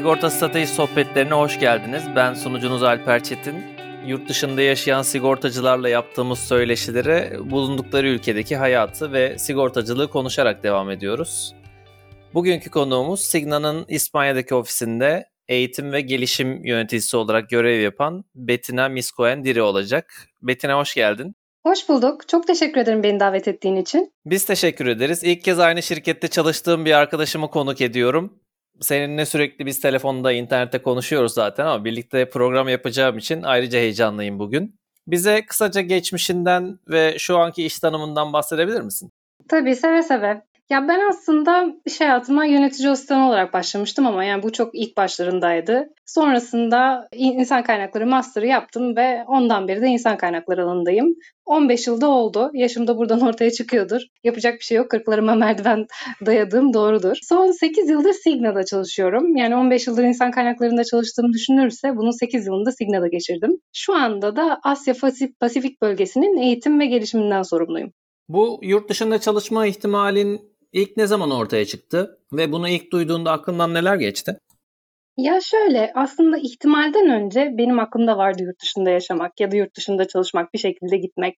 Sigorta 0.00 0.30
Strateji 0.30 0.66
Sohbetlerine 0.66 1.34
hoş 1.34 1.60
geldiniz. 1.60 2.02
Ben 2.16 2.34
sunucunuz 2.34 2.82
Alper 2.82 3.22
Çetin. 3.22 3.56
Yurt 4.06 4.28
dışında 4.28 4.62
yaşayan 4.62 5.02
sigortacılarla 5.02 5.88
yaptığımız 5.88 6.38
söyleşilere 6.38 7.36
bulundukları 7.50 8.08
ülkedeki 8.08 8.56
hayatı 8.56 9.12
ve 9.12 9.38
sigortacılığı 9.38 10.10
konuşarak 10.10 10.62
devam 10.62 10.90
ediyoruz. 10.90 11.54
Bugünkü 12.34 12.70
konuğumuz 12.70 13.20
Signa'nın 13.20 13.84
İspanya'daki 13.88 14.54
ofisinde 14.54 15.28
eğitim 15.48 15.92
ve 15.92 16.00
gelişim 16.00 16.64
yöneticisi 16.64 17.16
olarak 17.16 17.50
görev 17.50 17.80
yapan 17.80 18.24
Betina 18.34 18.88
Miskoen 18.88 19.44
Diri 19.44 19.62
olacak. 19.62 20.12
Betina 20.42 20.78
hoş 20.78 20.94
geldin. 20.94 21.34
Hoş 21.66 21.88
bulduk. 21.88 22.28
Çok 22.28 22.46
teşekkür 22.46 22.80
ederim 22.80 23.02
beni 23.02 23.20
davet 23.20 23.48
ettiğin 23.48 23.76
için. 23.76 24.12
Biz 24.24 24.44
teşekkür 24.44 24.86
ederiz. 24.86 25.24
İlk 25.24 25.42
kez 25.42 25.58
aynı 25.58 25.82
şirkette 25.82 26.28
çalıştığım 26.28 26.84
bir 26.84 26.92
arkadaşımı 26.92 27.50
konuk 27.50 27.80
ediyorum. 27.80 28.40
Seninle 28.80 29.26
sürekli 29.26 29.66
biz 29.66 29.80
telefonda, 29.80 30.32
internette 30.32 30.82
konuşuyoruz 30.82 31.34
zaten 31.34 31.66
ama 31.66 31.84
birlikte 31.84 32.30
program 32.30 32.68
yapacağım 32.68 33.18
için 33.18 33.42
ayrıca 33.42 33.78
heyecanlıyım 33.78 34.38
bugün. 34.38 34.80
Bize 35.06 35.46
kısaca 35.46 35.80
geçmişinden 35.80 36.78
ve 36.88 37.18
şu 37.18 37.38
anki 37.38 37.64
iş 37.64 37.78
tanımından 37.78 38.32
bahsedebilir 38.32 38.80
misin? 38.80 39.10
Tabii 39.48 39.76
seve 39.76 40.02
seve. 40.02 40.42
Ya 40.70 40.88
ben 40.88 41.08
aslında 41.08 41.74
iş 41.86 42.00
hayatıma 42.00 42.44
yönetici 42.44 42.90
asistanı 42.90 43.28
olarak 43.28 43.52
başlamıştım 43.52 44.06
ama 44.06 44.24
yani 44.24 44.42
bu 44.42 44.52
çok 44.52 44.70
ilk 44.74 44.96
başlarındaydı. 44.96 45.88
Sonrasında 46.06 47.08
insan 47.12 47.62
kaynakları 47.62 48.06
master'ı 48.06 48.46
yaptım 48.46 48.96
ve 48.96 49.24
ondan 49.26 49.68
beri 49.68 49.82
de 49.82 49.86
insan 49.86 50.16
kaynakları 50.16 50.64
alanındayım. 50.64 51.14
15 51.46 51.86
yılda 51.86 52.08
oldu. 52.08 52.50
Yaşım 52.54 52.86
da 52.86 52.98
buradan 52.98 53.20
ortaya 53.28 53.50
çıkıyordur. 53.50 54.00
Yapacak 54.24 54.54
bir 54.54 54.64
şey 54.64 54.76
yok. 54.76 54.90
Kırklarıma 54.90 55.34
merdiven 55.34 55.86
dayadığım 56.26 56.74
doğrudur. 56.74 57.16
Son 57.22 57.50
8 57.50 57.90
yıldır 57.90 58.12
Signa'da 58.12 58.64
çalışıyorum. 58.64 59.36
Yani 59.36 59.56
15 59.56 59.86
yıldır 59.86 60.04
insan 60.04 60.30
kaynaklarında 60.30 60.84
çalıştığımı 60.84 61.32
düşünürse 61.32 61.96
bunun 61.96 62.10
8 62.10 62.46
yılında 62.46 62.72
Signa'da 62.72 63.08
geçirdim. 63.08 63.50
Şu 63.72 63.94
anda 63.94 64.36
da 64.36 64.60
Asya 64.64 64.94
Pasifik 65.40 65.82
bölgesinin 65.82 66.36
eğitim 66.36 66.80
ve 66.80 66.86
gelişiminden 66.86 67.42
sorumluyum. 67.42 67.92
Bu 68.28 68.58
yurt 68.62 68.90
dışında 68.90 69.20
çalışma 69.20 69.66
ihtimalin 69.66 70.49
ilk 70.72 70.96
ne 70.96 71.06
zaman 71.06 71.30
ortaya 71.30 71.64
çıktı 71.64 72.18
ve 72.32 72.52
bunu 72.52 72.68
ilk 72.68 72.92
duyduğunda 72.92 73.32
aklından 73.32 73.74
neler 73.74 73.96
geçti? 73.96 74.38
Ya 75.16 75.38
şöyle 75.42 75.92
aslında 75.94 76.38
ihtimalden 76.38 77.10
önce 77.10 77.54
benim 77.58 77.78
aklımda 77.78 78.18
vardı 78.18 78.42
yurt 78.42 78.62
dışında 78.62 78.90
yaşamak 78.90 79.40
ya 79.40 79.52
da 79.52 79.56
yurt 79.56 79.76
dışında 79.76 80.08
çalışmak 80.08 80.54
bir 80.54 80.58
şekilde 80.58 80.96
gitmek. 80.96 81.34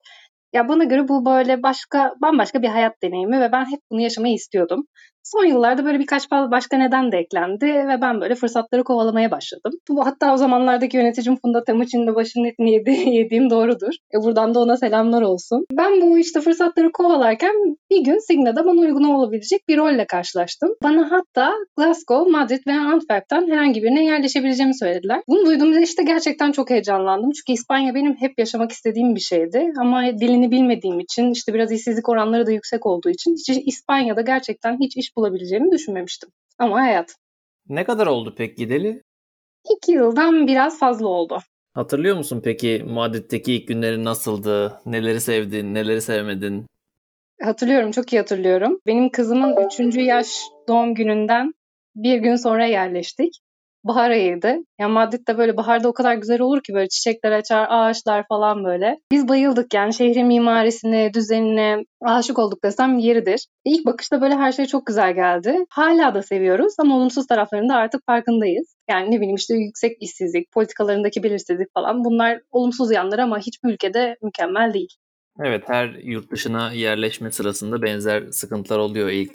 Ya 0.53 0.69
bana 0.69 0.84
göre 0.84 1.08
bu 1.08 1.27
böyle 1.27 1.62
başka 1.62 2.14
bambaşka 2.22 2.62
bir 2.62 2.69
hayat 2.69 3.03
deneyimi 3.03 3.41
ve 3.41 3.53
ben 3.53 3.64
hep 3.64 3.80
bunu 3.91 4.00
yaşamayı 4.00 4.34
istiyordum. 4.34 4.86
Son 5.25 5.45
yıllarda 5.45 5.84
böyle 5.84 5.98
birkaç 5.98 6.31
başka 6.31 6.77
neden 6.77 7.12
de 7.12 7.19
eklendi 7.19 7.67
ve 7.67 8.01
ben 8.01 8.20
böyle 8.20 8.34
fırsatları 8.34 8.84
kovalamaya 8.84 9.31
başladım. 9.31 9.73
Bu 9.89 10.06
hatta 10.06 10.34
o 10.34 10.37
zamanlardaki 10.37 10.97
yöneticim 10.97 11.37
Funda 11.37 11.65
Temuçin'in 11.65 12.06
de 12.06 12.15
başının 12.15 12.45
etini 12.45 12.73
yedi, 12.73 12.91
yediğim 13.11 13.50
doğrudur. 13.50 13.93
E 14.15 14.23
buradan 14.25 14.55
da 14.55 14.61
ona 14.61 14.77
selamlar 14.77 15.23
olsun. 15.23 15.67
Ben 15.73 16.00
bu 16.00 16.19
işte 16.19 16.41
fırsatları 16.41 16.93
kovalarken 16.93 17.53
bir 17.91 18.05
gün 18.05 18.19
Signa'da 18.27 18.65
bana 18.65 18.81
uygun 18.81 19.05
olabilecek 19.05 19.69
bir 19.69 19.78
rolle 19.78 20.06
karşılaştım. 20.06 20.70
Bana 20.83 21.11
hatta 21.11 21.53
Glasgow, 21.77 22.31
Madrid 22.31 22.67
ve 22.67 22.73
Antwerp'ten 22.73 23.50
herhangi 23.50 23.83
birine 23.83 24.05
yerleşebileceğimi 24.05 24.78
söylediler. 24.78 25.23
Bunu 25.28 25.47
duyduğumda 25.47 25.81
işte 25.81 26.03
gerçekten 26.03 26.53
çok 26.53 26.70
heyecanlandım. 26.70 27.31
Çünkü 27.31 27.53
İspanya 27.53 27.95
benim 27.95 28.15
hep 28.15 28.39
yaşamak 28.39 28.73
istediğim 28.73 29.15
bir 29.15 29.20
şeydi. 29.20 29.73
Ama 29.81 30.03
dilini 30.05 30.50
bilmediğim 30.50 31.00
için 31.00 31.31
işte 31.31 31.55
biraz 31.55 31.72
işsizlik 31.72 32.09
oranları 32.09 32.47
da 32.47 32.53
yüksek 32.53 32.87
olduğu 32.87 33.11
için 33.11 33.34
hiç 33.34 33.62
İspanya'da 33.66 34.21
gerçekten 34.21 34.78
hiç 34.81 34.97
iş 34.97 35.12
bulabileceğimi 35.17 35.71
düşünmemiştim. 35.71 36.31
Ama 36.59 36.81
hayat. 36.81 37.17
Ne 37.69 37.84
kadar 37.84 38.06
oldu 38.06 38.34
pek 38.34 38.56
gideli? 38.56 39.03
İki 39.77 39.93
yıldan 39.93 40.47
biraz 40.47 40.78
fazla 40.78 41.09
oldu. 41.09 41.39
Hatırlıyor 41.75 42.17
musun 42.17 42.41
peki 42.45 42.84
Madrid'deki 42.89 43.53
ilk 43.55 43.69
günlerin 43.69 44.05
nasıldı? 44.05 44.81
Neleri 44.87 45.21
sevdin, 45.21 45.75
neleri 45.75 46.03
sevmedin? 46.03 46.67
Hatırlıyorum, 47.43 47.91
çok 47.91 48.12
iyi 48.12 48.19
hatırlıyorum. 48.19 48.81
Benim 48.87 49.11
kızımın 49.11 49.67
üçüncü 49.67 50.00
yaş 50.00 50.28
doğum 50.69 50.95
gününden 50.95 51.53
bir 51.97 52.17
gün 52.19 52.37
sonra 52.37 52.67
yerleştik 52.67 53.39
bahar 53.84 54.10
ayıydı. 54.10 54.56
Yani 54.81 54.93
Madrid'de 54.93 55.38
böyle 55.38 55.56
baharda 55.56 55.88
o 55.88 55.93
kadar 55.93 56.15
güzel 56.15 56.41
olur 56.41 56.62
ki 56.62 56.75
böyle 56.75 56.88
çiçekler 56.88 57.32
açar, 57.32 57.66
ağaçlar 57.70 58.25
falan 58.28 58.65
böyle. 58.65 58.98
Biz 59.10 59.28
bayıldık 59.28 59.75
yani 59.75 59.94
şehrin 59.94 60.26
mimarisine, 60.26 61.15
düzenine 61.15 61.84
aşık 62.03 62.38
olduk 62.38 62.65
desem 62.65 62.98
yeridir. 62.98 63.47
İlk 63.65 63.87
bakışta 63.87 64.20
böyle 64.20 64.34
her 64.34 64.53
şey 64.53 64.66
çok 64.66 64.87
güzel 64.87 65.15
geldi. 65.15 65.65
Hala 65.70 66.15
da 66.15 66.22
seviyoruz 66.22 66.75
ama 66.78 66.97
olumsuz 66.97 67.26
taraflarında 67.26 67.75
artık 67.75 68.06
farkındayız. 68.06 68.75
Yani 68.91 69.10
ne 69.10 69.16
bileyim 69.16 69.37
işte 69.37 69.54
yüksek 69.54 70.03
işsizlik, 70.03 70.53
politikalarındaki 70.53 71.22
belirsizlik 71.22 71.75
falan 71.75 72.04
bunlar 72.04 72.41
olumsuz 72.50 72.93
yanları 72.93 73.22
ama 73.22 73.38
hiçbir 73.38 73.72
ülkede 73.72 74.16
mükemmel 74.22 74.75
değil. 74.75 74.88
Evet 75.41 75.62
her 75.66 75.88
yurt 75.88 76.31
dışına 76.31 76.72
yerleşme 76.72 77.31
sırasında 77.31 77.82
benzer 77.82 78.31
sıkıntılar 78.31 78.78
oluyor 78.78 79.09
ilk 79.09 79.32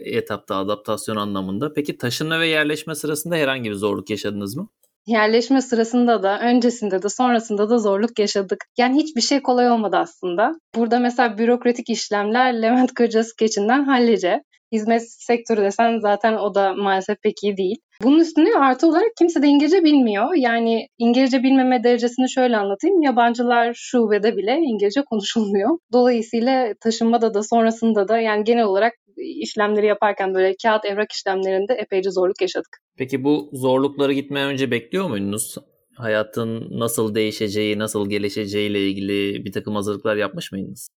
etapta 0.00 0.56
adaptasyon 0.56 1.16
anlamında. 1.16 1.72
Peki 1.72 1.96
taşınma 1.96 2.40
ve 2.40 2.46
yerleşme 2.46 2.94
sırasında 2.94 3.36
herhangi 3.36 3.70
bir 3.70 3.74
zorluk 3.74 4.10
yaşadınız 4.10 4.56
mı? 4.56 4.68
Yerleşme 5.06 5.62
sırasında 5.62 6.22
da, 6.22 6.40
öncesinde 6.40 7.02
de, 7.02 7.08
sonrasında 7.08 7.70
da 7.70 7.78
zorluk 7.78 8.18
yaşadık. 8.18 8.64
Yani 8.78 9.02
hiçbir 9.02 9.20
şey 9.20 9.42
kolay 9.42 9.70
olmadı 9.70 9.96
aslında. 9.96 10.52
Burada 10.74 10.98
mesela 10.98 11.38
bürokratik 11.38 11.90
işlemler 11.90 12.62
Levent 12.62 12.94
Kırca 12.94 13.24
skeçinden 13.24 13.84
hallice. 13.84 14.42
Hizmet 14.72 15.02
sektörü 15.10 15.62
desen 15.62 15.98
zaten 15.98 16.36
o 16.36 16.54
da 16.54 16.74
maalesef 16.74 17.22
pek 17.22 17.34
iyi 17.42 17.56
değil. 17.56 17.76
Bunun 18.02 18.18
üstüne 18.18 18.58
artı 18.58 18.86
olarak 18.86 19.10
kimse 19.18 19.42
de 19.42 19.46
İngilizce 19.46 19.84
bilmiyor. 19.84 20.34
Yani 20.34 20.88
İngilizce 20.98 21.42
bilmeme 21.42 21.84
derecesini 21.84 22.30
şöyle 22.30 22.56
anlatayım. 22.56 23.02
Yabancılar 23.02 23.72
şubede 23.74 24.36
bile 24.36 24.52
İngilizce 24.52 25.02
konuşulmuyor. 25.02 25.78
Dolayısıyla 25.92 26.74
taşınmada 26.80 27.34
da 27.34 27.42
sonrasında 27.42 28.08
da 28.08 28.18
yani 28.18 28.44
genel 28.44 28.64
olarak 28.64 28.92
işlemleri 29.18 29.86
yaparken 29.86 30.34
böyle 30.34 30.56
kağıt 30.62 30.84
evrak 30.84 31.12
işlemlerinde 31.12 31.74
epeyce 31.74 32.10
zorluk 32.10 32.40
yaşadık. 32.40 32.78
Peki 32.96 33.24
bu 33.24 33.50
zorlukları 33.52 34.12
gitmeden 34.12 34.48
önce 34.48 34.70
bekliyor 34.70 35.08
muydunuz? 35.08 35.56
Hayatın 35.96 36.68
nasıl 36.70 37.14
değişeceği, 37.14 37.78
nasıl 37.78 38.10
gelişeceği 38.10 38.70
ile 38.70 38.88
ilgili 38.88 39.44
bir 39.44 39.52
takım 39.52 39.74
hazırlıklar 39.74 40.16
yapmış 40.16 40.52
mıydınız? 40.52 40.88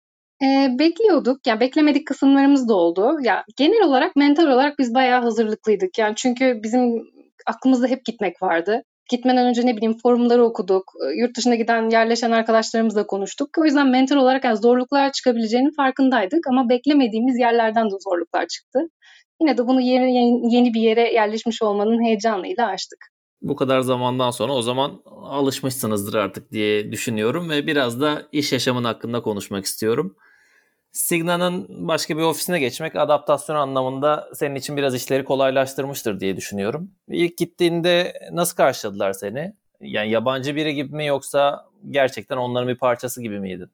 E, 0.44 0.80
bekliyorduk. 0.80 1.48
Yani 1.48 1.60
beklemedik 1.60 2.08
kısımlarımız 2.08 2.70
da 2.70 2.74
oldu. 2.74 3.18
Ya 3.24 3.46
genel 3.58 3.88
olarak 3.88 4.16
mental 4.16 4.48
olarak 4.48 4.80
biz 4.80 4.94
bayağı 4.94 5.22
hazırlıklıydık. 5.22 5.98
Yani 5.98 6.14
çünkü 6.16 6.60
bizim 6.64 7.04
aklımızda 7.46 7.88
hep 7.88 8.06
gitmek 8.06 8.42
vardı. 8.42 8.84
Gitmeden 9.10 9.48
önce 9.48 9.66
ne 9.66 9.78
bileyim 9.78 9.98
forumları 10.04 10.44
okuduk. 10.44 10.84
Yurt 11.18 11.38
dışına 11.38 11.56
giden 11.56 11.90
yerleşen 11.90 12.32
arkadaşlarımızla 12.32 13.08
konuştuk. 13.08 13.50
O 13.58 13.66
yüzden 13.66 13.88
mental 13.88 14.16
olarak 14.16 14.44
yani 14.44 14.58
zorluklar 14.58 15.12
çıkabileceğinin 15.12 15.76
farkındaydık 15.76 16.48
ama 16.50 16.70
beklemediğimiz 16.70 17.40
yerlerden 17.40 17.86
de 17.86 17.96
zorluklar 18.10 18.48
çıktı. 18.48 18.80
Yine 19.42 19.58
de 19.58 19.68
bunu 19.68 19.82
yeni, 19.82 20.56
yeni 20.56 20.74
bir 20.74 20.82
yere 20.82 21.14
yerleşmiş 21.14 21.62
olmanın 21.62 22.06
heyecanıyla 22.06 22.68
açtık. 22.68 23.00
Bu 23.42 23.56
kadar 23.56 23.82
zamandan 23.82 24.32
sonra 24.32 24.54
o 24.54 24.62
zaman 24.62 25.02
alışmışsınızdır 25.06 26.14
artık 26.14 26.52
diye 26.52 26.92
düşünüyorum 26.92 27.50
ve 27.50 27.68
biraz 27.68 28.02
da 28.02 28.28
iş 28.32 28.52
yaşamın 28.52 28.84
hakkında 28.84 29.22
konuşmak 29.22 29.66
istiyorum. 29.66 30.16
Signa'nın 30.92 31.88
başka 31.88 32.18
bir 32.18 32.22
ofisine 32.22 32.60
geçmek 32.60 32.96
adaptasyon 32.96 33.56
anlamında 33.56 34.30
senin 34.34 34.56
için 34.56 34.78
biraz 34.78 34.96
işleri 34.96 35.24
kolaylaştırmıştır 35.24 36.20
diye 36.20 36.38
düşünüyorum. 36.38 36.92
İlk 37.08 37.38
gittiğinde 37.38 38.14
nasıl 38.32 38.56
karşıladılar 38.56 39.14
seni? 39.14 39.54
Yani 39.82 40.10
yabancı 40.12 40.56
biri 40.56 40.76
gibi 40.76 40.96
mi 40.96 41.06
yoksa 41.06 41.66
gerçekten 41.90 42.38
onların 42.38 42.68
bir 42.70 42.78
parçası 42.78 43.22
gibi 43.22 43.40
miydin? 43.40 43.70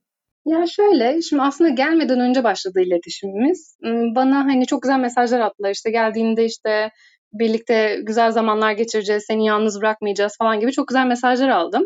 Ya 0.45 0.65
şöyle, 0.68 1.21
şimdi 1.21 1.41
aslında 1.41 1.69
gelmeden 1.69 2.19
önce 2.19 2.44
başladı 2.44 2.81
iletişimimiz. 2.81 3.77
Hmm, 3.81 4.15
bana 4.15 4.45
hani 4.45 4.65
çok 4.65 4.81
güzel 4.81 5.00
mesajlar 5.00 5.39
attılar. 5.39 5.71
İşte 5.71 5.91
geldiğinde 5.91 6.45
işte 6.45 6.89
birlikte 7.33 8.00
güzel 8.03 8.31
zamanlar 8.31 8.71
geçireceğiz, 8.71 9.24
seni 9.27 9.45
yalnız 9.45 9.81
bırakmayacağız 9.81 10.38
falan 10.38 10.59
gibi 10.59 10.71
çok 10.71 10.88
güzel 10.88 11.06
mesajlar 11.06 11.50
aldım. 11.50 11.86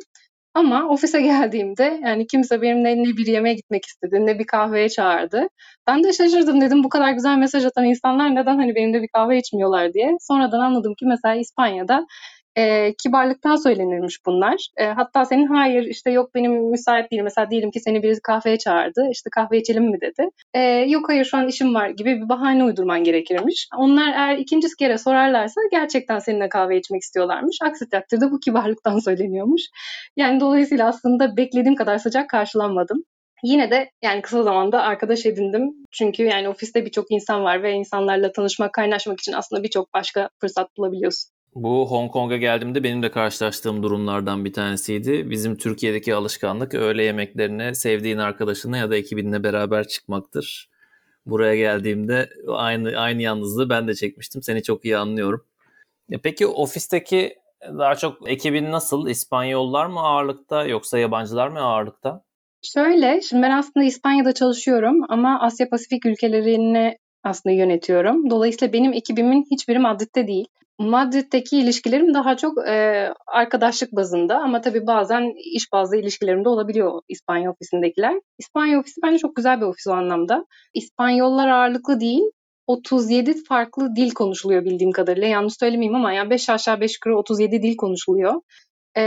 Ama 0.54 0.90
ofise 0.90 1.22
geldiğimde 1.22 2.00
yani 2.04 2.28
kimse 2.28 2.62
benimle 2.62 2.98
ne 2.98 3.18
bir 3.18 3.28
yemeğe 3.28 3.56
gitmek 3.56 3.86
istedi 3.86 4.26
ne 4.26 4.40
bir 4.40 4.46
kahveye 4.46 4.90
çağırdı. 4.90 5.48
Ben 5.88 6.04
de 6.04 6.14
şaşırdım 6.14 6.62
dedim 6.62 6.84
bu 6.84 6.90
kadar 6.90 7.12
güzel 7.12 7.38
mesaj 7.38 7.66
atan 7.66 7.86
insanlar 7.86 8.36
neden 8.36 8.56
hani 8.58 8.76
benimle 8.76 9.02
bir 9.02 9.08
kahve 9.14 9.38
içmiyorlar 9.38 9.94
diye. 9.94 10.12
Sonradan 10.22 10.60
anladım 10.60 10.94
ki 11.00 11.06
mesela 11.08 11.36
İspanya'da 11.36 12.06
e, 12.58 12.94
kibarlıktan 12.94 13.56
söylenirmiş 13.56 14.26
bunlar. 14.26 14.68
E, 14.78 14.86
hatta 14.86 15.26
senin 15.26 15.48
hayır 15.48 15.84
işte 15.84 16.12
yok 16.12 16.36
benim 16.36 16.70
müsait 16.70 17.12
değil 17.12 17.22
mesela 17.22 17.50
diyelim 17.52 17.72
ki 17.72 17.80
seni 17.80 18.04
birisi 18.04 18.22
kahveye 18.22 18.58
çağırdı 18.58 19.08
işte 19.12 19.30
kahve 19.36 19.58
içelim 19.58 19.84
mi 19.84 20.02
dedi. 20.02 20.30
E, 20.54 20.60
yok 20.88 21.10
hayır 21.10 21.26
şu 21.26 21.38
an 21.38 21.48
işim 21.48 21.76
var 21.76 21.90
gibi 21.90 22.22
bir 22.22 22.30
bahane 22.30 22.64
uydurman 22.64 23.04
gerekirmiş. 23.04 23.68
Onlar 23.78 24.14
eğer 24.14 24.38
ikinci 24.38 24.68
kere 24.80 24.98
sorarlarsa 24.98 25.62
gerçekten 25.72 26.20
seninle 26.20 26.50
kahve 26.50 26.78
içmek 26.78 27.02
istiyorlarmış. 27.02 27.58
Aksi 27.64 27.90
takdirde 27.90 28.32
bu 28.32 28.40
kibarlıktan 28.40 29.00
söyleniyormuş. 29.06 29.62
Yani 30.18 30.40
dolayısıyla 30.40 30.88
aslında 30.88 31.38
beklediğim 31.38 31.76
kadar 31.76 31.98
sıcak 31.98 32.30
karşılanmadım. 32.30 33.04
Yine 33.44 33.72
de 33.72 33.92
yani 34.04 34.22
kısa 34.22 34.44
zamanda 34.44 34.82
arkadaş 34.82 35.26
edindim. 35.26 35.74
Çünkü 35.92 36.24
yani 36.24 36.50
ofiste 36.50 36.86
birçok 36.86 37.12
insan 37.12 37.44
var 37.44 37.64
ve 37.64 37.72
insanlarla 37.72 38.32
tanışmak, 38.32 38.74
kaynaşmak 38.74 39.20
için 39.20 39.34
aslında 39.34 39.64
birçok 39.64 39.94
başka 39.94 40.30
fırsat 40.42 40.78
bulabiliyorsun. 40.78 41.32
Bu 41.56 41.92
Hong 41.92 42.12
Kong'a 42.12 42.38
geldiğimde 42.38 42.84
benim 42.84 43.04
de 43.04 43.12
karşılaştığım 43.12 43.84
durumlardan 43.84 44.46
bir 44.46 44.54
tanesiydi. 44.54 45.30
Bizim 45.30 45.58
Türkiye'deki 45.58 46.16
alışkanlık 46.16 46.74
öğle 46.74 47.04
yemeklerine 47.04 47.76
sevdiğin 47.76 48.18
arkadaşınla 48.18 48.78
ya 48.78 48.92
da 48.92 48.96
ekibinle 48.96 49.44
beraber 49.44 49.88
çıkmaktır. 49.88 50.70
Buraya 51.26 51.56
geldiğimde 51.56 52.30
aynı 52.48 52.98
aynı 52.98 53.22
yalnızlığı 53.22 53.70
ben 53.70 53.88
de 53.88 53.96
çekmiştim. 53.96 54.42
Seni 54.42 54.64
çok 54.64 54.86
iyi 54.86 54.98
anlıyorum. 54.98 55.46
Peki 56.24 56.48
ofisteki 56.48 57.36
daha 57.78 57.96
çok 57.96 58.30
ekibin 58.30 58.72
nasıl? 58.72 59.08
İspanyollar 59.08 59.86
mı 59.86 60.00
ağırlıkta 60.00 60.66
yoksa 60.66 61.00
yabancılar 61.00 61.48
mı 61.48 61.60
ağırlıkta? 61.60 62.24
Şöyle, 62.62 63.22
şimdi 63.22 63.44
ben 63.44 63.52
aslında 63.52 63.86
İspanya'da 63.86 64.34
çalışıyorum 64.34 64.98
ama 65.10 65.40
Asya 65.42 65.70
Pasifik 65.70 66.06
ülkelerini 66.06 66.98
aslında 67.24 67.56
yönetiyorum. 67.56 68.30
Dolayısıyla 68.30 68.74
benim 68.74 68.94
ekibimin 68.94 69.46
hiçbiri 69.52 69.80
Madrid'de 69.80 70.28
değil. 70.28 70.46
Madrid'deki 70.82 71.58
ilişkilerim 71.58 72.14
daha 72.14 72.38
çok 72.38 72.68
e, 72.68 73.08
arkadaşlık 73.28 73.92
bazında 73.92 74.38
ama 74.38 74.62
tabii 74.62 74.88
bazen 74.88 75.34
iş 75.56 75.72
bazlı 75.72 75.98
ilişkilerim 75.98 76.46
de 76.46 76.50
olabiliyor 76.50 77.02
İspanya 77.10 77.52
ofisindekiler. 77.52 78.20
İspanya 78.40 78.80
ofisi 78.80 79.02
bence 79.04 79.18
çok 79.18 79.36
güzel 79.36 79.62
bir 79.62 79.66
ofis 79.66 79.88
o 79.88 79.92
anlamda. 79.92 80.46
İspanyollar 80.74 81.48
ağırlıklı 81.48 82.00
değil, 82.00 82.24
37 82.68 83.44
farklı 83.44 83.96
dil 83.96 84.12
konuşuluyor 84.12 84.66
bildiğim 84.66 84.92
kadarıyla. 84.92 85.28
Yanlış 85.28 85.54
söylemeyeyim 85.60 85.96
ama 85.96 86.14
yani 86.14 86.30
5 86.30 86.50
aşağı 86.50 86.82
5 86.82 86.94
yukarı 86.94 87.18
37 87.18 87.62
dil 87.62 87.76
konuşuluyor. 87.78 88.42
E, 88.98 89.04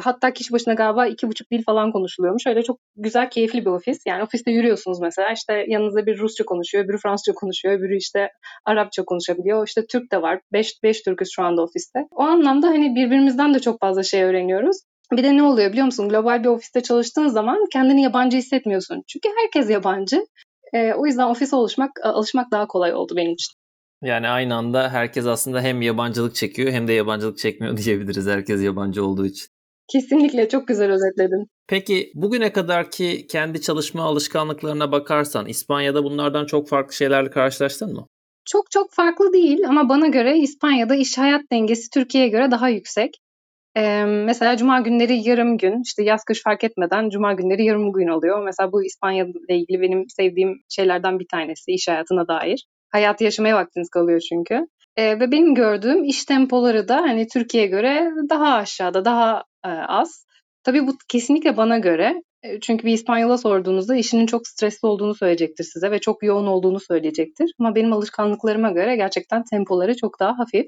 hatta 0.00 0.32
kişi 0.32 0.52
başına 0.52 0.74
galiba 0.74 1.06
iki 1.06 1.28
buçuk 1.28 1.50
dil 1.50 1.62
falan 1.62 1.92
konuşuluyormuş. 1.92 2.46
Öyle 2.46 2.62
çok 2.62 2.78
güzel, 2.96 3.30
keyifli 3.30 3.60
bir 3.60 3.70
ofis. 3.70 3.98
Yani 4.06 4.22
ofiste 4.22 4.50
yürüyorsunuz 4.50 5.00
mesela. 5.00 5.32
İşte 5.32 5.64
yanınızda 5.68 6.06
bir 6.06 6.18
Rusça 6.18 6.44
konuşuyor, 6.44 6.84
öbürü 6.84 6.98
Fransızca 6.98 7.32
konuşuyor, 7.34 7.78
öbürü 7.78 7.96
işte 7.96 8.28
Arapça 8.64 9.04
konuşabiliyor. 9.04 9.66
İşte 9.66 9.86
Türk 9.86 10.12
de 10.12 10.22
var. 10.22 10.40
Beş, 10.52 10.82
beş 10.82 11.02
Türk'üz 11.02 11.28
şu 11.32 11.42
anda 11.42 11.62
ofiste. 11.62 12.06
O 12.10 12.22
anlamda 12.22 12.66
hani 12.66 12.94
birbirimizden 12.94 13.54
de 13.54 13.58
çok 13.58 13.80
fazla 13.80 14.02
şey 14.02 14.22
öğreniyoruz. 14.22 14.76
Bir 15.12 15.24
de 15.24 15.36
ne 15.36 15.42
oluyor 15.42 15.72
biliyor 15.72 15.86
musun? 15.86 16.08
Global 16.08 16.42
bir 16.42 16.48
ofiste 16.48 16.80
çalıştığın 16.80 17.28
zaman 17.28 17.58
kendini 17.72 18.02
yabancı 18.02 18.36
hissetmiyorsun. 18.36 19.02
Çünkü 19.08 19.28
herkes 19.42 19.70
yabancı. 19.70 20.26
E, 20.72 20.92
o 20.94 21.06
yüzden 21.06 21.26
ofise 21.26 21.56
oluşmak, 21.56 21.90
alışmak 22.02 22.50
daha 22.50 22.66
kolay 22.66 22.94
oldu 22.94 23.12
benim 23.16 23.32
için. 23.32 23.59
Yani 24.02 24.28
aynı 24.28 24.54
anda 24.54 24.90
herkes 24.90 25.26
aslında 25.26 25.60
hem 25.60 25.82
yabancılık 25.82 26.34
çekiyor 26.34 26.72
hem 26.72 26.88
de 26.88 26.92
yabancılık 26.92 27.38
çekmiyor 27.38 27.76
diyebiliriz 27.84 28.26
herkes 28.26 28.62
yabancı 28.62 29.04
olduğu 29.04 29.26
için. 29.26 29.46
Kesinlikle 29.92 30.48
çok 30.48 30.68
güzel 30.68 30.90
özetledin. 30.90 31.46
Peki 31.68 32.12
bugüne 32.14 32.52
kadar 32.52 32.90
ki 32.90 33.26
kendi 33.30 33.60
çalışma 33.60 34.02
alışkanlıklarına 34.02 34.92
bakarsan 34.92 35.46
İspanya'da 35.46 36.04
bunlardan 36.04 36.46
çok 36.46 36.68
farklı 36.68 36.94
şeylerle 36.94 37.30
karşılaştın 37.30 37.94
mı? 37.94 38.06
Çok 38.44 38.70
çok 38.70 38.92
farklı 38.92 39.32
değil 39.32 39.68
ama 39.68 39.88
bana 39.88 40.06
göre 40.06 40.38
İspanya'da 40.38 40.94
iş 40.94 41.18
hayat 41.18 41.42
dengesi 41.52 41.90
Türkiye'ye 41.90 42.30
göre 42.30 42.50
daha 42.50 42.68
yüksek. 42.68 43.18
Ee, 43.76 44.04
mesela 44.04 44.56
cuma 44.56 44.80
günleri 44.80 45.28
yarım 45.28 45.58
gün, 45.58 45.82
işte 45.82 46.02
yaz 46.02 46.24
kış 46.24 46.42
fark 46.42 46.64
etmeden 46.64 47.08
cuma 47.10 47.32
günleri 47.32 47.64
yarım 47.64 47.92
gün 47.92 48.08
oluyor. 48.08 48.44
Mesela 48.44 48.72
bu 48.72 48.84
İspanya 48.84 49.24
ile 49.24 49.58
ilgili 49.58 49.80
benim 49.80 50.04
sevdiğim 50.08 50.62
şeylerden 50.68 51.18
bir 51.18 51.26
tanesi 51.28 51.72
iş 51.72 51.88
hayatına 51.88 52.28
dair. 52.28 52.66
Hayatı 52.90 53.24
yaşamaya 53.24 53.56
vaktiniz 53.56 53.88
kalıyor 53.88 54.20
çünkü. 54.20 54.66
E, 54.96 55.20
ve 55.20 55.32
benim 55.32 55.54
gördüğüm 55.54 56.04
iş 56.04 56.24
tempoları 56.24 56.88
da 56.88 56.96
hani 56.96 57.28
Türkiye'ye 57.28 57.68
göre 57.68 58.10
daha 58.30 58.54
aşağıda, 58.54 59.04
daha 59.04 59.44
e, 59.64 59.68
az. 59.68 60.26
Tabii 60.64 60.86
bu 60.86 60.96
kesinlikle 61.08 61.56
bana 61.56 61.78
göre. 61.78 62.22
E, 62.42 62.60
çünkü 62.60 62.86
bir 62.86 62.92
İspanyola 62.92 63.38
sorduğunuzda 63.38 63.96
işinin 63.96 64.26
çok 64.26 64.48
stresli 64.48 64.88
olduğunu 64.88 65.14
söyleyecektir 65.14 65.64
size 65.64 65.90
ve 65.90 65.98
çok 65.98 66.22
yoğun 66.22 66.46
olduğunu 66.46 66.80
söyleyecektir. 66.80 67.52
Ama 67.60 67.74
benim 67.74 67.92
alışkanlıklarıma 67.92 68.70
göre 68.70 68.96
gerçekten 68.96 69.44
tempoları 69.44 69.96
çok 69.96 70.20
daha 70.20 70.38
hafif. 70.38 70.66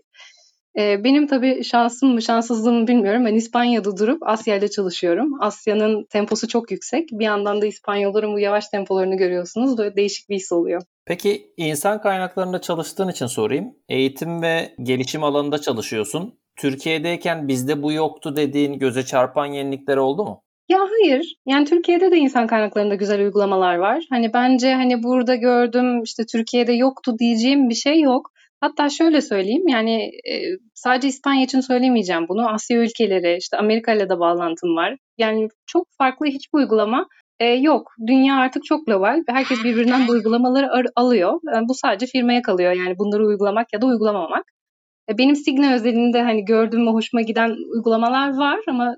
E, 0.79 1.05
benim 1.05 1.27
tabii 1.27 1.65
şansım 1.65 2.15
mı 2.15 2.23
şanssızlığım 2.23 2.87
bilmiyorum. 2.87 3.25
Ben 3.27 3.35
İspanya'da 3.35 3.97
durup 3.97 4.23
Asya 4.23 4.57
ile 4.57 4.71
çalışıyorum. 4.71 5.33
Asya'nın 5.41 6.05
temposu 6.05 6.49
çok 6.49 6.71
yüksek. 6.71 7.09
Bir 7.13 7.25
yandan 7.25 7.63
da 7.63 7.67
İspanyolların 7.67 8.33
bu 8.33 8.39
yavaş 8.39 8.69
tempolarını 8.69 9.17
görüyorsunuz. 9.17 9.79
Böyle 9.79 9.97
değişik 9.97 10.29
bir 10.29 10.35
his 10.35 10.53
oluyor. 10.53 10.83
Peki 11.07 11.53
insan 11.57 12.01
kaynaklarında 12.01 12.61
çalıştığın 12.61 13.09
için 13.09 13.27
sorayım. 13.27 13.75
Eğitim 13.89 14.43
ve 14.43 14.75
gelişim 14.83 15.25
alanında 15.25 15.61
çalışıyorsun. 15.61 16.35
Türkiye'deyken 16.57 17.49
bizde 17.49 17.83
bu 17.83 17.93
yoktu 17.93 18.37
dediğin 18.37 18.79
göze 18.79 19.03
çarpan 19.03 19.47
yenilikler 19.47 19.97
oldu 19.97 20.25
mu? 20.25 20.43
Ya 20.69 20.79
hayır. 20.91 21.37
Yani 21.47 21.65
Türkiye'de 21.65 22.11
de 22.11 22.17
insan 22.17 22.47
kaynaklarında 22.47 22.95
güzel 22.95 23.21
uygulamalar 23.21 23.77
var. 23.77 24.05
Hani 24.11 24.33
bence 24.33 24.75
hani 24.75 25.03
burada 25.03 25.35
gördüm 25.35 26.03
işte 26.03 26.27
Türkiye'de 26.27 26.73
yoktu 26.73 27.19
diyeceğim 27.19 27.69
bir 27.69 27.75
şey 27.75 28.01
yok. 28.01 28.33
Hatta 28.63 28.89
şöyle 28.89 29.21
söyleyeyim 29.21 29.69
yani 29.69 30.03
e, 30.05 30.35
sadece 30.75 31.09
İspanya 31.09 31.45
için 31.45 31.61
söylemeyeceğim 31.61 32.29
bunu. 32.29 32.49
Asya 32.49 32.79
ülkeleri, 32.79 33.37
işte 33.37 33.57
Amerika 33.57 33.93
ile 33.93 34.09
de 34.09 34.19
bağlantım 34.19 34.77
var. 34.77 34.97
Yani 35.19 35.49
çok 35.67 35.87
farklı 35.99 36.27
hiçbir 36.27 36.59
uygulama 36.59 37.07
e, 37.41 37.47
yok. 37.47 37.93
Dünya 38.07 38.37
artık 38.37 38.65
çok 38.65 38.87
global. 38.87 39.23
Herkes 39.29 39.65
birbirinden 39.65 40.09
bu 40.09 40.13
uygulamaları 40.13 40.91
alıyor. 40.97 41.41
Yani 41.55 41.69
bu 41.69 41.75
sadece 41.75 42.07
firmaya 42.07 42.43
kalıyor 42.43 42.73
yani 42.73 42.99
bunları 42.99 43.27
uygulamak 43.27 43.67
ya 43.73 43.83
da 43.83 43.87
uygulamamak. 43.87 44.45
E, 45.09 45.19
benim 45.19 45.37
Signa 45.37 45.75
özelinde 45.75 46.23
hani 46.23 46.45
gördüğüm 46.45 46.87
ve 46.87 46.91
hoşuma 46.91 47.23
giden 47.23 47.57
uygulamalar 47.75 48.37
var 48.37 48.61
ama 48.69 48.97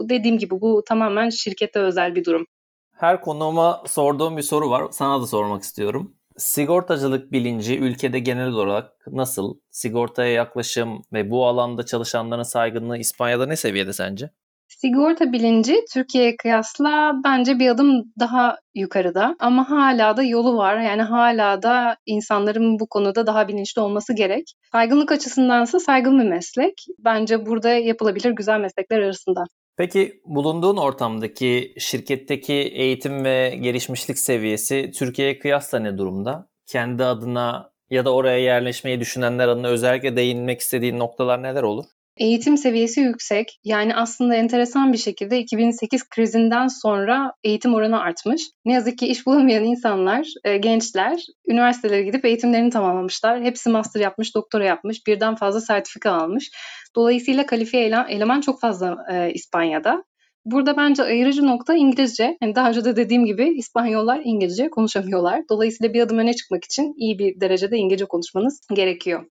dediğim 0.00 0.38
gibi 0.38 0.60
bu 0.60 0.82
tamamen 0.88 1.28
şirkete 1.28 1.78
özel 1.78 2.14
bir 2.14 2.24
durum. 2.24 2.46
Her 2.92 3.20
konuma 3.20 3.82
sorduğum 3.86 4.36
bir 4.36 4.42
soru 4.42 4.70
var. 4.70 4.84
Sana 4.90 5.20
da 5.22 5.26
sormak 5.26 5.62
istiyorum. 5.62 6.15
Sigortacılık 6.36 7.32
bilinci 7.32 7.78
ülkede 7.78 8.18
genel 8.18 8.48
olarak 8.48 8.92
nasıl? 9.06 9.54
Sigortaya 9.70 10.32
yaklaşım 10.32 11.02
ve 11.12 11.30
bu 11.30 11.46
alanda 11.46 11.86
çalışanların 11.86 12.42
saygınlığı 12.42 12.98
İspanya'da 12.98 13.46
ne 13.46 13.56
seviyede 13.56 13.92
sence? 13.92 14.30
Sigorta 14.68 15.32
bilinci 15.32 15.84
Türkiye'ye 15.92 16.36
kıyasla 16.36 17.12
bence 17.24 17.58
bir 17.58 17.68
adım 17.68 18.04
daha 18.20 18.58
yukarıda 18.74 19.36
ama 19.38 19.70
hala 19.70 20.16
da 20.16 20.22
yolu 20.22 20.56
var. 20.56 20.78
Yani 20.80 21.02
hala 21.02 21.62
da 21.62 21.96
insanların 22.06 22.78
bu 22.78 22.86
konuda 22.86 23.26
daha 23.26 23.48
bilinçli 23.48 23.80
olması 23.80 24.14
gerek. 24.14 24.52
Saygınlık 24.72 25.12
açısındansa 25.12 25.80
saygın 25.80 26.18
bir 26.18 26.28
meslek. 26.28 26.84
Bence 26.98 27.46
burada 27.46 27.68
yapılabilir 27.68 28.30
güzel 28.30 28.60
meslekler 28.60 28.98
arasında. 28.98 29.44
Peki 29.76 30.20
bulunduğun 30.24 30.76
ortamdaki 30.76 31.74
şirketteki 31.78 32.52
eğitim 32.52 33.24
ve 33.24 33.58
gelişmişlik 33.62 34.18
seviyesi 34.18 34.90
Türkiye'ye 34.94 35.38
kıyasla 35.38 35.78
ne 35.78 35.98
durumda? 35.98 36.48
Kendi 36.66 37.04
adına 37.04 37.72
ya 37.90 38.04
da 38.04 38.14
oraya 38.14 38.38
yerleşmeyi 38.38 39.00
düşünenler 39.00 39.48
adına 39.48 39.68
özellikle 39.68 40.16
değinmek 40.16 40.60
istediğin 40.60 40.98
noktalar 40.98 41.42
neler 41.42 41.62
olur? 41.62 41.84
Eğitim 42.16 42.56
seviyesi 42.56 43.00
yüksek. 43.00 43.58
Yani 43.64 43.94
aslında 43.94 44.34
enteresan 44.34 44.92
bir 44.92 44.98
şekilde 44.98 45.38
2008 45.38 46.08
krizinden 46.08 46.68
sonra 46.68 47.32
eğitim 47.44 47.74
oranı 47.74 48.00
artmış. 48.00 48.42
Ne 48.64 48.72
yazık 48.72 48.98
ki 48.98 49.06
iş 49.06 49.26
bulamayan 49.26 49.64
insanlar, 49.64 50.26
e, 50.44 50.56
gençler 50.56 51.20
üniversitelere 51.48 52.02
gidip 52.02 52.24
eğitimlerini 52.24 52.70
tamamlamışlar. 52.70 53.42
Hepsi 53.42 53.70
master 53.70 54.00
yapmış, 54.00 54.34
doktora 54.34 54.64
yapmış, 54.64 55.06
birden 55.06 55.34
fazla 55.34 55.60
sertifika 55.60 56.12
almış. 56.12 56.50
Dolayısıyla 56.96 57.46
kalifiye 57.46 57.84
eleman 58.08 58.40
çok 58.40 58.60
fazla 58.60 58.96
e, 59.12 59.32
İspanya'da. 59.32 60.04
Burada 60.44 60.76
bence 60.76 61.02
ayırıcı 61.02 61.46
nokta 61.46 61.74
İngilizce. 61.74 62.36
Yani 62.42 62.54
daha 62.54 62.68
önce 62.68 62.84
de 62.84 62.96
dediğim 62.96 63.24
gibi 63.24 63.58
İspanyollar 63.58 64.20
İngilizce 64.24 64.70
konuşamıyorlar. 64.70 65.42
Dolayısıyla 65.50 65.94
bir 65.94 66.00
adım 66.00 66.18
öne 66.18 66.34
çıkmak 66.34 66.64
için 66.64 66.94
iyi 66.96 67.18
bir 67.18 67.40
derecede 67.40 67.76
İngilizce 67.76 68.04
konuşmanız 68.04 68.60
gerekiyor. 68.74 69.24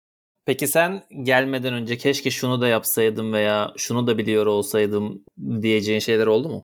Peki 0.45 0.67
sen 0.67 1.03
gelmeden 1.23 1.73
önce 1.73 1.97
keşke 1.97 2.31
şunu 2.31 2.61
da 2.61 2.67
yapsaydım 2.67 3.33
veya 3.33 3.73
şunu 3.77 4.07
da 4.07 4.17
biliyor 4.17 4.45
olsaydım 4.45 5.25
diyeceğin 5.61 5.99
şeyler 5.99 6.27
oldu 6.27 6.49
mu? 6.49 6.63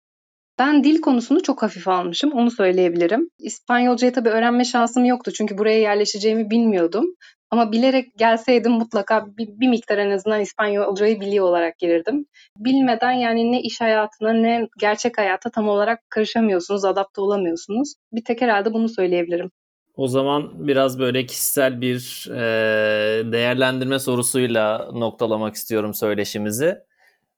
Ben 0.60 0.84
dil 0.84 1.02
konusunu 1.02 1.44
çok 1.44 1.62
hafif 1.62 1.88
almışım, 1.88 2.32
onu 2.32 2.52
söyleyebilirim. 2.52 3.30
İspanyolcayı 3.40 4.14
tabii 4.14 4.30
öğrenme 4.30 4.66
şansım 4.66 5.06
yoktu 5.06 5.32
çünkü 5.32 5.58
buraya 5.58 5.80
yerleşeceğimi 5.80 6.50
bilmiyordum. 6.50 7.06
Ama 7.52 7.72
bilerek 7.72 8.18
gelseydim 8.18 8.72
mutlaka 8.72 9.26
bir, 9.38 9.48
bir 9.48 9.68
miktar 9.68 9.98
en 9.98 10.12
azından 10.12 10.42
İspanyolcayı 10.42 11.20
biliyor 11.20 11.46
olarak 11.46 11.80
gelirdim. 11.80 12.26
Bilmeden 12.58 13.12
yani 13.12 13.52
ne 13.52 13.62
iş 13.62 13.82
hayatına 13.82 14.34
ne 14.34 14.68
gerçek 14.80 15.18
hayata 15.18 15.50
tam 15.52 15.70
olarak 15.70 16.00
karışamıyorsunuz, 16.10 16.86
adapte 16.86 17.22
olamıyorsunuz. 17.22 17.94
Bir 18.12 18.24
tek 18.24 18.42
herhalde 18.42 18.74
bunu 18.74 18.90
söyleyebilirim. 18.90 19.52
O 19.96 20.08
zaman 20.08 20.68
biraz 20.68 21.00
böyle 21.00 21.26
kişisel 21.26 21.82
bir 21.82 22.28
e, 22.32 23.32
değerlendirme 23.32 24.00
sorusuyla 24.00 24.90
noktalamak 24.94 25.56
istiyorum 25.56 25.94
söyleşimizi. 25.94 26.78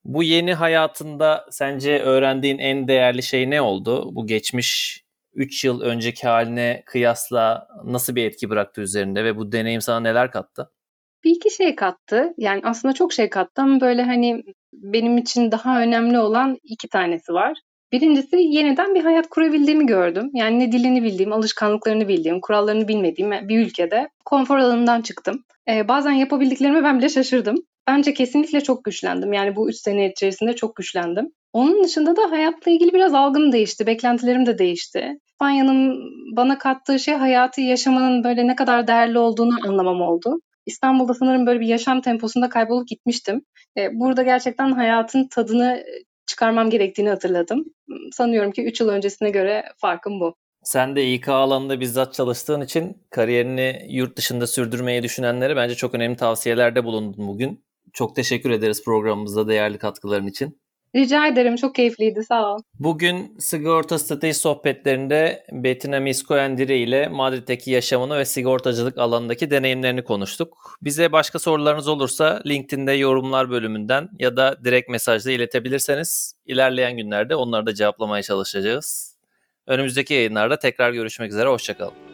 Bu 0.06 0.24
yeni 0.24 0.54
hayatında 0.54 1.46
sence 1.52 2.00
öğrendiğin 2.00 2.58
en 2.58 2.88
değerli 2.88 3.24
şey 3.24 3.50
ne 3.50 3.62
oldu? 3.62 4.16
Bu 4.16 4.28
geçmiş 4.28 5.04
3 5.34 5.64
yıl 5.64 5.82
önceki 5.82 6.28
haline 6.28 6.84
kıyasla 6.86 7.68
nasıl 7.86 8.16
bir 8.16 8.26
etki 8.26 8.50
bıraktı 8.50 8.82
üzerinde 8.82 9.24
ve 9.24 9.38
bu 9.38 9.52
deneyim 9.52 9.82
sana 9.82 10.00
neler 10.00 10.32
kattı? 10.32 10.72
Bir 11.24 11.32
iki 11.32 11.50
şey 11.50 11.76
kattı. 11.76 12.34
Yani 12.38 12.62
aslında 12.64 12.94
çok 12.94 13.14
şey 13.14 13.30
kattı 13.30 13.62
ama 13.62 13.82
böyle 13.82 14.04
hani 14.04 14.44
benim 14.74 15.18
için 15.18 15.52
daha 15.52 15.82
önemli 15.82 16.20
olan 16.20 16.58
iki 16.64 16.90
tanesi 16.90 17.34
var. 17.34 17.58
Birincisi 17.92 18.38
yeniden 18.38 18.96
bir 18.96 19.04
hayat 19.04 19.30
kurabildiğimi 19.30 19.86
gördüm. 19.86 20.30
Yani 20.34 20.60
ne 20.60 20.72
dilini 20.72 21.04
bildiğim, 21.04 21.34
alışkanlıklarını 21.34 22.08
bildiğim, 22.08 22.42
kurallarını 22.42 22.88
bilmediğim 22.88 23.32
bir 23.32 23.60
ülkede 23.60 24.10
konfor 24.26 24.58
alanından 24.58 25.02
çıktım. 25.02 25.44
Ee, 25.68 25.88
bazen 25.88 26.12
yapabildiklerime 26.12 26.84
ben 26.84 27.00
bile 27.00 27.10
şaşırdım. 27.10 27.56
bence 27.88 28.14
kesinlikle 28.14 28.62
çok 28.62 28.84
güçlendim. 28.84 29.34
Yani 29.34 29.56
bu 29.56 29.70
3 29.70 29.76
sene 29.76 30.12
içerisinde 30.12 30.56
çok 30.56 30.76
güçlendim. 30.76 31.32
Onun 31.54 31.84
dışında 31.84 32.16
da 32.16 32.32
hayatla 32.32 32.72
ilgili 32.72 32.94
biraz 32.94 33.14
algım 33.14 33.52
değişti, 33.52 33.88
beklentilerim 33.88 34.46
de 34.46 34.58
değişti. 34.58 35.20
İspanya'nın 35.28 35.98
bana 36.36 36.58
kattığı 36.58 37.00
şey 37.00 37.14
hayatı 37.14 37.62
yaşamanın 37.62 38.24
böyle 38.24 38.48
ne 38.48 38.56
kadar 38.56 38.88
değerli 38.88 39.20
olduğunu 39.20 39.54
anlamam 39.68 40.02
oldu. 40.02 40.40
İstanbul'da 40.66 41.14
sanırım 41.14 41.46
böyle 41.46 41.60
bir 41.60 41.68
yaşam 41.68 42.02
temposunda 42.02 42.50
kaybolup 42.50 42.88
gitmiştim. 42.88 43.42
E, 43.78 44.00
burada 44.00 44.24
gerçekten 44.24 44.72
hayatın 44.72 45.28
tadını 45.28 45.84
çıkarmam 46.26 46.70
gerektiğini 46.70 47.10
hatırladım. 47.10 47.66
Sanıyorum 48.12 48.52
ki 48.52 48.64
3 48.64 48.82
yıl 48.82 48.90
öncesine 48.90 49.30
göre 49.30 49.64
farkım 49.78 50.20
bu. 50.20 50.36
Sen 50.64 50.96
de 50.96 51.14
İK 51.14 51.30
alanında 51.30 51.80
bizzat 51.80 52.14
çalıştığın 52.14 52.62
için 52.62 53.04
kariyerini 53.10 53.86
yurt 53.90 54.18
dışında 54.18 54.48
sürdürmeyi 54.48 55.04
düşünenlere 55.04 55.56
bence 55.56 55.76
çok 55.76 55.96
önemli 55.96 56.18
tavsiyelerde 56.18 56.84
bulundun 56.84 57.28
bugün. 57.28 57.66
Çok 57.94 58.16
teşekkür 58.16 58.50
ederiz 58.50 58.84
programımızda 58.86 59.48
değerli 59.48 59.78
katkıların 59.78 60.28
için. 60.28 60.61
Rica 60.96 61.28
ederim. 61.28 61.56
Çok 61.56 61.76
keyifliydi. 61.76 62.24
Sağ 62.24 62.54
ol. 62.54 62.60
Bugün 62.80 63.38
sigorta 63.40 64.00
strateji 64.00 64.34
sohbetlerinde 64.34 65.44
Betina 65.52 66.00
Miskoendire 66.00 66.78
ile 66.78 67.08
Madrid'deki 67.08 67.72
yaşamını 67.72 68.18
ve 68.18 68.26
sigortacılık 68.26 68.98
alanındaki 68.98 69.52
deneyimlerini 69.52 70.04
konuştuk. 70.04 70.78
Bize 70.82 71.12
başka 71.12 71.40
sorularınız 71.40 71.88
olursa 71.88 72.42
LinkedIn'de 72.46 72.92
yorumlar 72.92 73.50
bölümünden 73.50 74.10
ya 74.20 74.38
da 74.38 74.58
direkt 74.64 74.90
mesajla 74.90 75.32
iletebilirseniz 75.32 76.34
ilerleyen 76.46 76.98
günlerde 76.98 77.36
onları 77.36 77.66
da 77.66 77.74
cevaplamaya 77.74 78.24
çalışacağız. 78.24 79.18
Önümüzdeki 79.68 80.14
yayınlarda 80.14 80.60
tekrar 80.60 80.92
görüşmek 80.92 81.32
üzere. 81.32 81.50
Hoşçakalın. 81.50 82.11